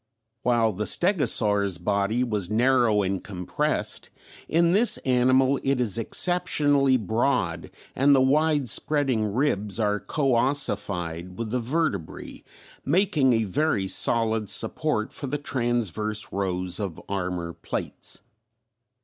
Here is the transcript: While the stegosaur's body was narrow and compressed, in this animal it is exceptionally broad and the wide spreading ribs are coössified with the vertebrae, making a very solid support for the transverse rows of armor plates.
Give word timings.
While 0.41 0.73
the 0.73 0.87
stegosaur's 0.87 1.77
body 1.77 2.23
was 2.23 2.49
narrow 2.49 3.03
and 3.03 3.23
compressed, 3.23 4.09
in 4.47 4.71
this 4.71 4.97
animal 5.05 5.59
it 5.61 5.79
is 5.79 5.99
exceptionally 5.99 6.97
broad 6.97 7.69
and 7.95 8.15
the 8.15 8.19
wide 8.21 8.67
spreading 8.67 9.31
ribs 9.31 9.79
are 9.79 9.99
coössified 9.99 11.35
with 11.35 11.51
the 11.51 11.59
vertebrae, 11.59 12.43
making 12.83 13.33
a 13.33 13.43
very 13.43 13.87
solid 13.87 14.49
support 14.49 15.13
for 15.13 15.27
the 15.27 15.37
transverse 15.37 16.29
rows 16.31 16.79
of 16.79 16.99
armor 17.07 17.53
plates. 17.53 18.21